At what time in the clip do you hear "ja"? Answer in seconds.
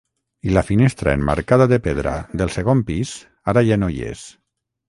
3.71-3.79